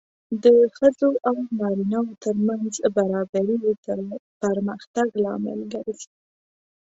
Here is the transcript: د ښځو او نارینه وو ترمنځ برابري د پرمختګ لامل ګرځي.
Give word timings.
د 0.43 0.45
ښځو 0.77 1.09
او 1.27 1.35
نارینه 1.57 1.99
وو 2.03 2.15
ترمنځ 2.23 2.73
برابري 2.97 3.55
د 3.63 3.65
پرمختګ 4.41 5.07
لامل 5.23 5.59
ګرځي. 5.73 6.11